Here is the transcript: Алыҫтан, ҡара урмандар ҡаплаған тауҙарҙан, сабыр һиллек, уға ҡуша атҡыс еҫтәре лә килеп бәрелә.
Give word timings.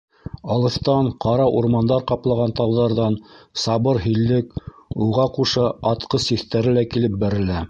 Алыҫтан, 0.53 1.09
ҡара 1.25 1.43
урмандар 1.59 2.07
ҡаплаған 2.13 2.55
тауҙарҙан, 2.61 3.19
сабыр 3.67 4.01
һиллек, 4.07 4.59
уға 5.09 5.31
ҡуша 5.37 5.71
атҡыс 5.95 6.31
еҫтәре 6.37 6.79
лә 6.81 6.91
килеп 6.95 7.25
бәрелә. 7.27 7.59